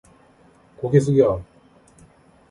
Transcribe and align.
고개 0.77 0.99
숙여! 0.99 1.45